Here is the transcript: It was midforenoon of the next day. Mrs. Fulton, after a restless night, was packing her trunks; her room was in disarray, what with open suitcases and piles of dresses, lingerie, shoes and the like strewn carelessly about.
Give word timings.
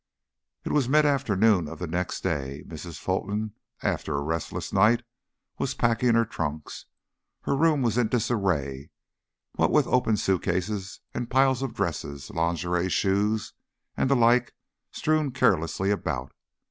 It 0.65 0.71
was 0.71 0.87
midforenoon 0.87 1.71
of 1.71 1.77
the 1.77 1.85
next 1.85 2.21
day. 2.21 2.63
Mrs. 2.65 2.97
Fulton, 2.97 3.53
after 3.83 4.15
a 4.17 4.23
restless 4.23 4.73
night, 4.73 5.03
was 5.59 5.75
packing 5.75 6.15
her 6.15 6.25
trunks; 6.25 6.87
her 7.41 7.55
room 7.55 7.83
was 7.83 7.99
in 7.99 8.07
disarray, 8.07 8.89
what 9.57 9.69
with 9.69 9.85
open 9.85 10.17
suitcases 10.17 11.01
and 11.13 11.29
piles 11.29 11.61
of 11.61 11.75
dresses, 11.75 12.31
lingerie, 12.31 12.89
shoes 12.89 13.53
and 13.95 14.09
the 14.09 14.15
like 14.15 14.55
strewn 14.89 15.29
carelessly 15.29 15.91
about. 15.91 16.31